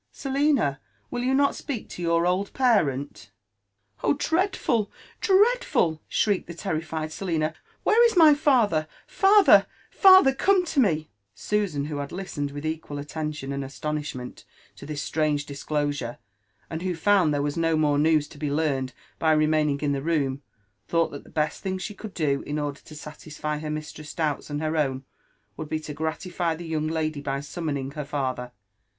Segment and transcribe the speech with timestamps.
[0.11, 0.79] Selina!
[1.11, 3.29] will you not speak to your old parent
[4.03, 4.19] ?''_^^H LIFE AND ADVENTURES OF '* Ob,
[4.81, 7.53] dreadful I dreadful!" shrieked the terrified Selina.
[7.85, 9.67] ''Where is my father?— Father!
[9.91, 10.33] father!
[10.33, 14.43] come to md I'' Susao; who had liatened with equal attentioo and astonishmenl
[14.77, 16.17] to this strange disclosure,
[16.67, 20.01] and who found there was no more news to be learned by remaining in the
[20.01, 20.41] room,
[20.87, 24.49] thought that the best thing she could do in order to satisfy her mistress's doubts
[24.49, 24.75] and her.
[24.75, 25.05] own,
[25.57, 28.51] would be to gratify the young lady by suoomoniog her father.